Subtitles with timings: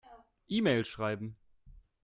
[0.49, 1.35] E-Mail schreiben.